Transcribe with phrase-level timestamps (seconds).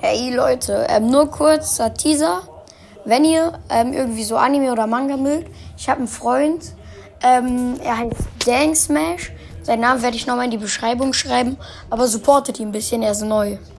[0.00, 2.42] Hey Leute, ähm, nur kurzer Teaser.
[3.04, 6.72] Wenn ihr ähm, irgendwie so Anime oder Manga mögt, ich habe einen Freund,
[7.20, 8.14] ähm, er heißt
[8.46, 9.32] Dang Smash.
[9.62, 11.56] Seinen Namen werde ich nochmal in die Beschreibung schreiben,
[11.90, 13.58] aber supportet ihn ein bisschen, er ist neu.